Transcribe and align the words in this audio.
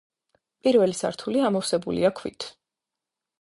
პირველი 0.67 0.95
სართული 0.99 1.43
ამოვსებულია 1.51 2.13
ქვით. 2.21 2.49